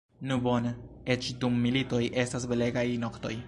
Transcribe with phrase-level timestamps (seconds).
[0.29, 0.71] Nu, bone,
[1.15, 3.35] eĉ dum militoj estas belegaj noktoj.